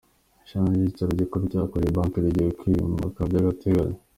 [0.45, 3.97] Ishami ry’icyicaro gikuru cya Cogebanque rigiye kwimuka by’agateganyo